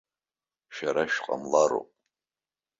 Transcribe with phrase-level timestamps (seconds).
[0.75, 1.89] Шәара шәҟамлароуп!